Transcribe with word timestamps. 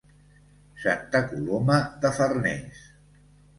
Santa 0.85 1.21
Coloma 1.35 1.77
de 2.01 2.13
Farners. 2.19 2.83